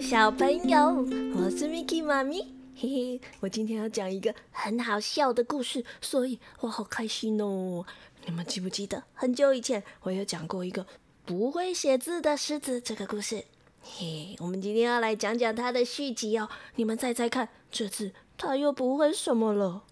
[0.00, 2.42] 小朋友，我是 Miki 妈咪，
[2.76, 7.84] 嘿嘿，我今天要讲一个很好笑的故事，所以我好开心哦。
[8.24, 10.86] 你们记不记得很久以前我有讲过一个
[11.24, 13.44] 不会写字的狮子这个故事？
[13.82, 16.48] 嘿，我们今天要来讲讲它的续集哦。
[16.76, 19.82] 你们猜猜看，这次它又不会什么了？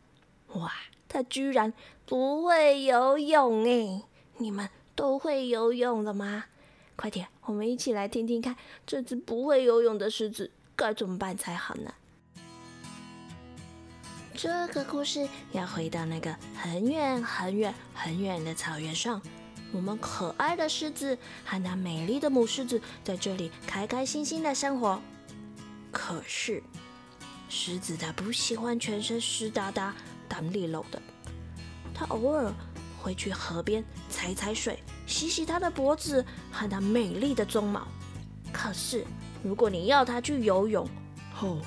[0.55, 0.71] 哇，
[1.09, 1.73] 它居然
[2.07, 4.03] 不会游泳诶！
[4.39, 6.45] 你们都会游泳了吗？
[7.01, 8.55] 快点，我们一起来听听看，
[8.87, 11.95] 这只不会游泳的狮子该怎么办才好呢？
[14.35, 19.23] 这个故事要回到那个很远很远很远的草原上，
[19.73, 25.01] 我们可爱的狮子和那美丽的母狮子在这里开开心心的生活。
[25.91, 26.63] 可是，
[27.49, 29.97] 狮子它不喜欢全身湿哒哒、
[30.29, 31.01] 胆里漏的，
[31.95, 32.53] 它偶尔。
[33.03, 34.79] 会去河边踩踩水，
[35.11, 37.87] 洗洗它的脖子和它美丽的鬃毛。
[38.53, 39.05] 可是，
[39.43, 40.89] 如果你要它去游泳
[41.41, 41.59] ，Oh,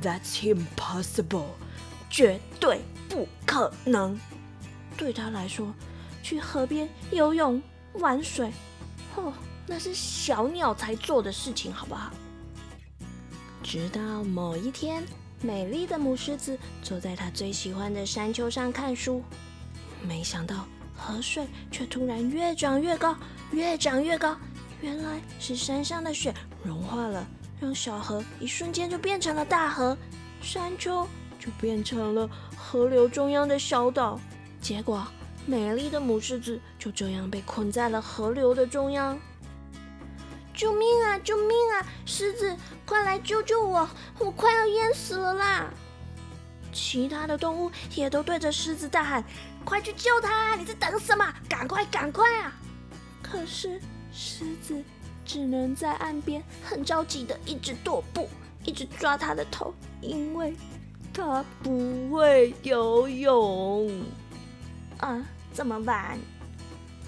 [0.00, 1.46] that's impossible，
[2.08, 4.18] 绝对不可能。
[4.96, 5.74] 对他来说，
[6.22, 7.60] 去河边游泳
[7.94, 8.50] 玩水，
[9.16, 9.32] 哦，
[9.66, 12.10] 那是小鸟才做的事情，好不好？
[13.62, 15.04] 直到某一天，
[15.42, 19.22] 美丽的母狮子坐在它最喜欢的山丘上看书。
[20.02, 23.16] 没想到河水却突然越涨越高，
[23.50, 24.36] 越涨越高。
[24.80, 27.26] 原来是山上的雪融化了，
[27.60, 29.96] 让小河一瞬间就变成了大河，
[30.40, 31.06] 山丘
[31.38, 34.18] 就变成了河流中央的小岛。
[34.60, 35.06] 结果，
[35.46, 39.18] 美丽的母狮子就这样被困在了河流的中央。
[40.52, 41.18] 救命啊！
[41.18, 41.86] 救命啊！
[42.06, 43.88] 狮子，快来救救我！
[44.18, 45.70] 我快要淹死了啦！
[46.76, 49.24] 其他的动物也都对着狮子大喊
[49.64, 50.54] ：“快去救它！
[50.56, 51.32] 你在等什么？
[51.48, 52.52] 赶快，赶快啊！”
[53.22, 53.80] 可是
[54.12, 54.84] 狮子
[55.24, 58.28] 只能在岸边很着急的一直踱步，
[58.62, 59.72] 一直抓它的头，
[60.02, 60.54] 因为
[61.14, 63.90] 它不会游泳
[64.98, 65.24] 啊！
[65.54, 66.18] 怎么办？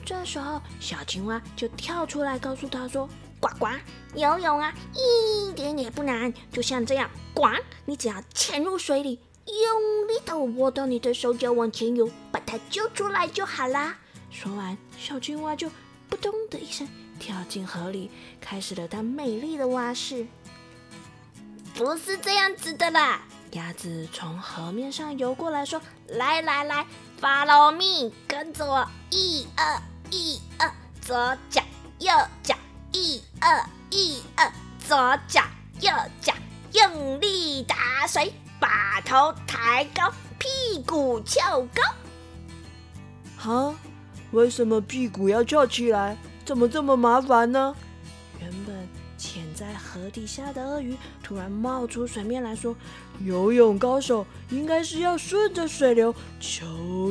[0.02, 3.06] 这时候小青蛙就跳出来告诉他说
[3.38, 3.66] ：“呱呱，
[4.14, 7.48] 游泳啊，一点也不难，就像这样，呱，
[7.84, 13.96] 你只要潜入水里。”用力的握到你的手脚往前游，把它救出来就好啦。
[14.30, 15.70] 说完，小青蛙就
[16.10, 16.86] 扑通的一声
[17.18, 18.10] 跳进河里，
[18.40, 20.26] 开始了它美丽的蛙式。
[21.74, 23.22] 不是这样子的啦！
[23.52, 26.86] 鸭子从河面上游过来说：“来来来
[27.18, 30.70] ，follow me，跟着我，一二一二，
[31.00, 31.62] 左脚
[31.98, 32.54] 右脚，
[32.92, 34.52] 一二一二，
[34.86, 35.42] 左脚
[35.80, 36.34] 右脚，
[36.72, 41.82] 用力打水。”把头抬高，屁股翘高。
[43.36, 43.74] 哈？
[44.32, 46.16] 为什么屁股要翘起来？
[46.44, 47.74] 怎么这么麻烦呢？
[48.40, 48.74] 原本
[49.16, 52.76] 潜在河底下的鳄鱼突然冒出水面来说
[53.24, 56.66] ：“游泳高手应该是要顺着水流，悄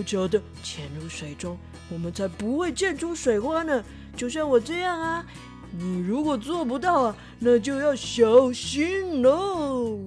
[0.06, 1.58] 悄的潜入水中，
[1.90, 3.84] 我们才不会溅出水花呢。
[4.16, 5.26] 就像我这样啊，
[5.72, 10.00] 你如果做不到啊，那就要小心喽。”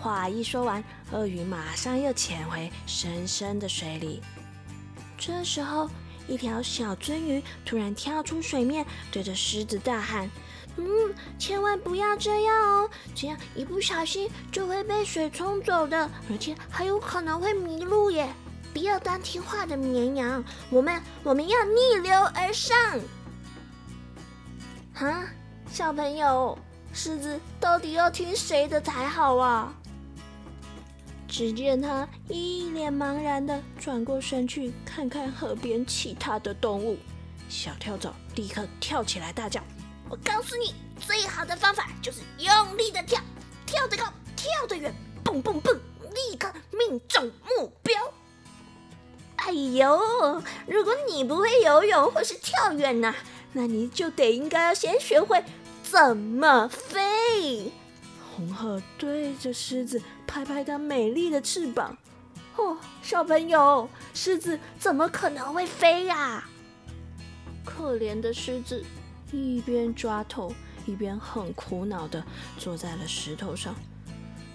[0.00, 4.22] 话一说完，鳄鱼马上又潜回深深的水里。
[5.18, 5.90] 这时候，
[6.26, 10.30] 一条小鳟鱼突然跳出水面，对着狮子大喊
[10.78, 10.86] ：“嗯，
[11.38, 18.26] 千万不要这样哦，这样一不小心就会被水冲走的，而且还有可能会迷路耶！
[18.72, 22.74] 不要当听话的绵羊，我们我们要逆流而上。”
[24.94, 25.24] 哈，
[25.70, 26.58] 小朋友，
[26.94, 29.74] 狮子到底要听谁的才好啊？
[31.30, 36.98] 只见他一脸茫然的转过身去，看看河边其他的动物。
[37.48, 39.62] 小跳蚤立刻跳起来大叫
[40.10, 43.20] ：“我告诉你，最好的方法就是用力的跳，
[43.64, 44.04] 跳得高，
[44.34, 44.92] 跳得远，
[45.22, 45.72] 蹦蹦蹦，
[46.02, 47.96] 立刻命中目标。”
[49.36, 53.14] 哎呦，如果你不会游泳或是跳远呢，
[53.52, 55.42] 那你就得应该要先学会
[55.84, 57.72] 怎么飞。
[58.40, 61.94] 红鹤对着狮子拍拍它美丽的翅膀。
[62.56, 66.42] 哦，小朋友，狮子怎么可能会飞呀？
[67.66, 68.82] 可怜的狮子
[69.30, 70.54] 一边抓头，
[70.86, 72.24] 一边很苦恼的
[72.56, 73.74] 坐在了石头上。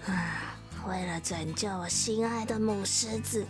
[0.07, 3.45] 啊，为了拯救我心爱的母狮子，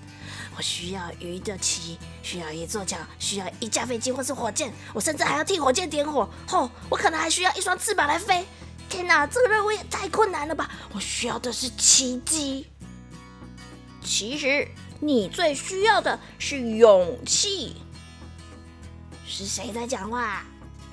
[0.57, 6.29] 我需要鱼的鳍，需要一座桥，需要一架飞机或是火箭，我甚至还要替火箭点火。
[6.51, 8.45] 哦，我可能还需要一双翅膀来飞。
[8.89, 10.69] 天哪，这个任务也太困难了吧！
[10.93, 12.67] 我需要的是奇迹。
[14.03, 14.67] 其实
[14.99, 17.75] 你最需要的是勇气。
[19.25, 20.45] 是谁在讲话？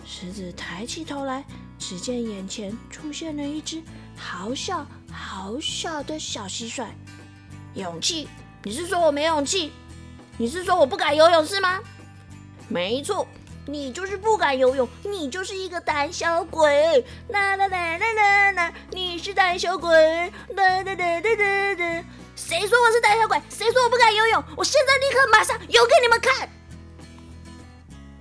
[0.05, 1.45] 狮子抬起头来，
[1.79, 3.83] 只见眼前出现了一只
[4.17, 6.87] 好小好小的小蟋蟀。
[7.75, 8.29] 勇气？
[8.65, 9.73] 你是说我没勇气？
[10.39, 11.81] 你是说我不敢游泳是吗？
[12.69, 13.27] 没错，
[13.67, 17.05] 你就是不敢游泳，你就是一个胆小鬼。
[17.29, 19.91] 啦啦啦啦啦啦，你是胆小鬼。
[20.55, 22.05] 啦啦啦啦啦啦，
[22.35, 23.41] 谁说我是胆小鬼？
[23.49, 24.45] 谁说我不敢游泳？
[24.57, 26.49] 我现在立刻马上游给你们看。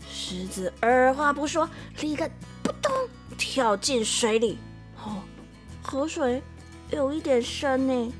[0.08, 1.68] 狮子二话不说，
[2.00, 2.30] 立刻
[2.62, 2.94] 扑通
[3.38, 4.60] 跳进水里。
[5.04, 5.24] 哦，
[5.82, 6.42] 河水
[6.92, 8.14] 有一点深呢。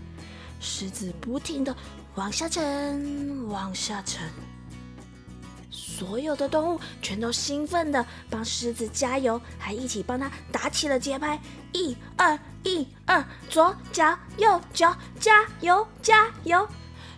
[0.60, 1.76] 狮子不停的
[2.16, 4.22] 往下沉，往下沉。
[6.02, 11.40] 所有的动物全都兴奋的帮狮子加油，还一起帮他打起了节拍。
[11.74, 16.68] 一二一二，左脚右脚，加油加油！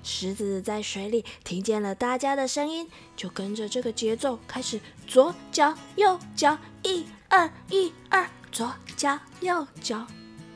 [0.04, 2.86] 狮子在水里听见了大家的声音，
[3.16, 10.06] 就跟着这个节奏开始左脚右脚，一二一二，左脚右脚。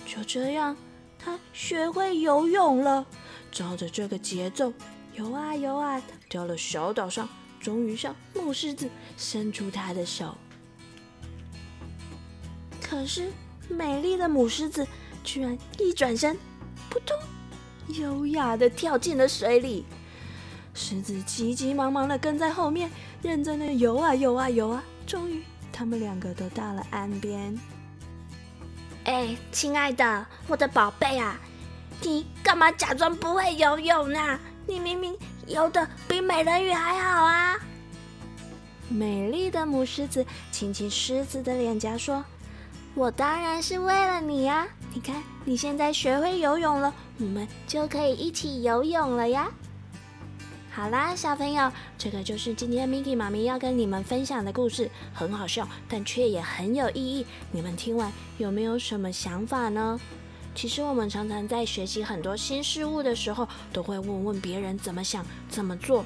[0.06, 0.76] 就这样，
[1.18, 3.06] 它学会游泳了。
[3.54, 4.74] 照着这个节奏
[5.14, 7.30] 游啊游啊，到了小岛上。
[7.68, 10.38] 终于向母狮子伸出它的手，
[12.82, 13.30] 可是
[13.68, 14.88] 美丽的母狮子
[15.22, 16.38] 居然一转身，
[16.90, 17.20] 扑通，
[17.90, 19.84] 优雅的跳进了水里。
[20.74, 22.90] 狮子急急忙忙的跟在后面，
[23.22, 24.82] 认真的游啊游啊游啊。
[25.06, 27.54] 终于，他们两个都到了岸边。
[29.04, 31.38] 哎，亲爱的，我的宝贝啊，
[32.02, 34.40] 你干嘛假装不会游泳呢？
[34.66, 35.14] 你明明……
[35.48, 37.58] 游的比美人鱼还好啊！
[38.90, 42.24] 美丽的母狮子亲亲狮子的脸颊，说
[42.96, 44.68] ：“我当然是为了你呀！
[44.94, 49.50] 你看，你现在学会游泳了，我们就可以一起游泳了呀！”
[50.72, 57.26] 好啦，小朋友，这个就是今天 Miki 妈咪要跟你们分享的故事，很好笑，但却也很有意义。
[57.52, 60.00] 你们听完有没有什么想法呢？
[60.58, 66.04] 其实我们常常在学习很多新事物的时候，都会问问别人怎么想、怎么做。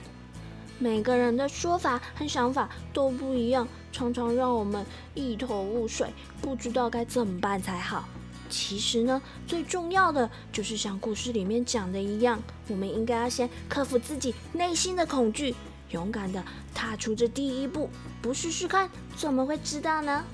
[0.77, 6.09] 每个人的说法和想法都不一样，常常让我们一头雾水，
[6.42, 8.03] 不知道该怎么办才好。
[8.50, 15.56] 其实呢，最重要的就是像故事里面讲的一样，我们应该要先克服自己内心的恐惧，
[15.92, 16.44] 勇敢的
[16.74, 17.89] 踏出这第一步。
[18.21, 20.25] 不试试看，怎么会知道呢？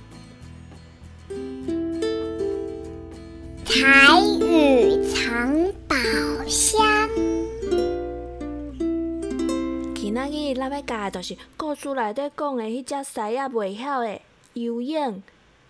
[3.69, 3.75] 台
[4.39, 5.95] 语藏宝
[6.47, 6.79] 箱。
[9.93, 14.21] 今仔日咱要教的就是故事内底讲的迄只狮仔袂晓的
[14.53, 15.21] 游泳，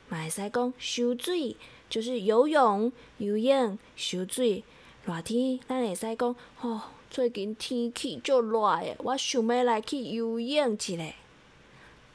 [0.10, 1.56] 嘛会使讲游水，
[1.90, 3.80] 就是游泳、游泳、
[4.12, 4.64] 游水。
[5.04, 6.80] 热天咱会使讲，吼，
[7.10, 11.04] 最近天气足热的，我想要来去游泳一下。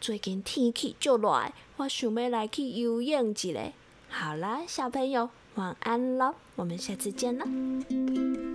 [0.00, 3.73] 最近天气足热，我想要来去游泳一下。
[4.08, 5.29] 好啦，小朋友。
[5.55, 8.52] 晚安喽，我们下次见了。